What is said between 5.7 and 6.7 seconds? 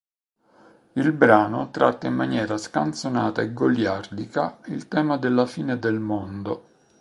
del mondo.